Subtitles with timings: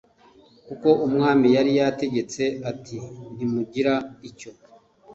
[0.67, 2.97] kuko umwami yari yategetse ati
[3.35, 3.93] Ntimugira
[4.29, 4.51] icyo